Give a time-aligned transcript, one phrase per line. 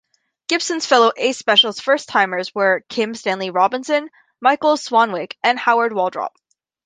[0.47, 4.09] Gibson's fellow Ace Specials first-timers were Kim Stanley Robinson,
[4.41, 6.33] Michael Swanwick, and Howard Waldrop.